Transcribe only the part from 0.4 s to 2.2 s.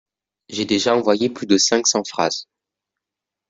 J'ai déjà envoyé plus de cinq cent